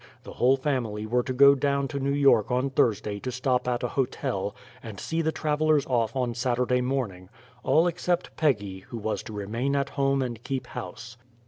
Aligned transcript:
The 0.23 0.33
whole 0.33 0.57
family 0.57 1.05
were 1.05 1.21
to 1.21 1.31
go 1.31 1.53
down 1.53 1.87
to 1.89 1.99
New 1.99 2.09
York 2.09 2.49
on 2.49 2.71
Thursday 2.71 3.19
to 3.19 3.31
stop 3.31 3.67
at 3.67 3.83
a 3.83 3.89
hotel, 3.89 4.55
and 4.81 4.99
see 4.99 5.21
the 5.21 5.31
travellers 5.31 5.85
off 5.85 6.15
on 6.15 6.33
Saturday 6.33 6.81
morning 6.81 7.29
all 7.61 7.85
except 7.85 8.35
Peggy, 8.35 8.79
who 8.79 8.97
was 8.97 9.21
to 9.21 9.33
remain 9.33 9.75
at 9.75 9.89
home 9.89 10.23
and 10.23 10.43
keep 10.43 10.65
house. 10.65 11.17